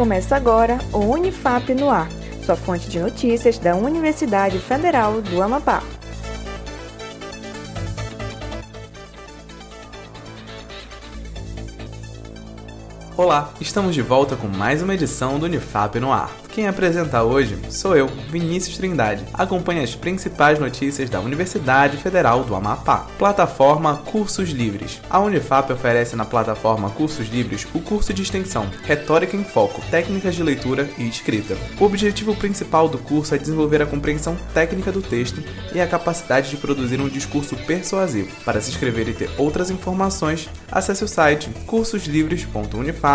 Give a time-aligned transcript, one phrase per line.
[0.00, 2.08] Começa agora o Unifap no Ar,
[2.46, 5.82] sua fonte de notícias da Universidade Federal do Amapá.
[13.22, 16.30] Olá, estamos de volta com mais uma edição do Unifap no Ar.
[16.48, 19.24] Quem apresenta hoje sou eu, Vinícius Trindade.
[19.34, 23.06] Acompanhe as principais notícias da Universidade Federal do Amapá.
[23.18, 25.02] Plataforma Cursos Livres.
[25.10, 30.34] A Unifap oferece na plataforma Cursos Livres o curso de extensão Retórica em Foco, Técnicas
[30.34, 31.58] de Leitura e Escrita.
[31.78, 35.42] O objetivo principal do curso é desenvolver a compreensão técnica do texto
[35.74, 38.34] e a capacidade de produzir um discurso persuasivo.
[38.46, 41.50] Para se inscrever e ter outras informações, acesse o site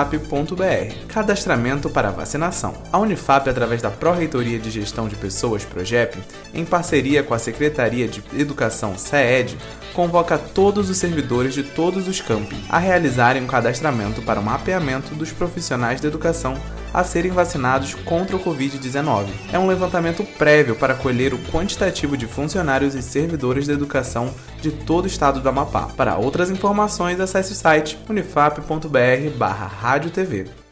[0.04, 1.08] cursoslivres.unifap.br.
[1.08, 2.74] Cadastramento para vacinação.
[2.92, 6.18] A Unifap FAP, através da Pró-Reitoria de Gestão de Pessoas, PROGEP,
[6.54, 9.58] em parceria com a Secretaria de Educação, SEED,
[9.94, 15.16] convoca todos os servidores de todos os campi a realizarem um cadastramento para o mapeamento
[15.16, 16.56] dos profissionais de educação
[16.96, 19.28] a serem vacinados contra o Covid-19.
[19.52, 24.72] É um levantamento prévio para colher o quantitativo de funcionários e servidores de educação de
[24.72, 25.90] todo o estado do Amapá.
[25.98, 30.65] Para outras informações, acesse o site unifap.br/radiotv.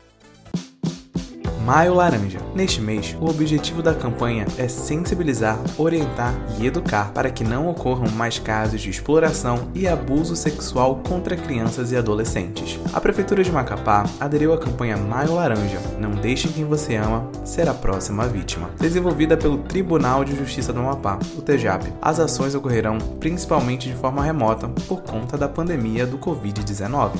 [1.65, 2.39] Maio Laranja.
[2.53, 8.11] Neste mês, o objetivo da campanha é sensibilizar, orientar e educar para que não ocorram
[8.11, 12.77] mais casos de exploração e abuso sexual contra crianças e adolescentes.
[12.91, 17.69] A Prefeitura de Macapá aderiu à campanha Maio Laranja, Não Deixe Quem Você Ama Ser
[17.69, 21.85] a Próxima Vítima, desenvolvida pelo Tribunal de Justiça do Amapá, o TEJAP.
[22.01, 27.11] As ações ocorrerão principalmente de forma remota por conta da pandemia do Covid-19.